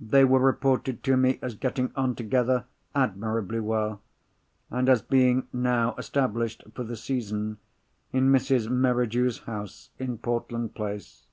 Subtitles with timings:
[0.00, 2.64] They were reported to me as getting on together
[2.94, 4.00] admirably well,
[4.70, 7.58] and as being now established, for the season,
[8.10, 8.70] in Mrs.
[8.70, 11.26] Merridew's house in Portland Place.